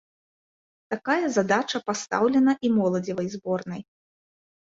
[0.93, 3.81] Такая задача пастаўлена і моладзевай зборнай.